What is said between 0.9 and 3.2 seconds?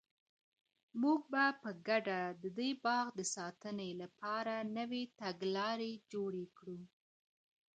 موږ به په ګډه د دې باغ